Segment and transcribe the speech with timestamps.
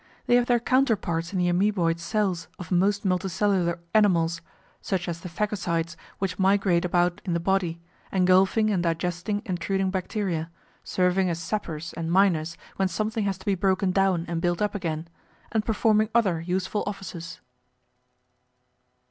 [0.25, 4.41] They have their counterparts in the amoeboid cells of most multicellular animals,
[4.81, 7.79] such as the phagocytes which migrate about in the body,
[8.11, 10.49] engulfing and digesting intruding bacteria,
[10.83, 14.73] serving as sappers and miners when something has to be broken down and built up
[14.73, 15.07] again,
[15.51, 17.39] and performing other useful offices.